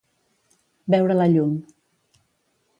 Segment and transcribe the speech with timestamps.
[0.95, 1.55] Veure la llum.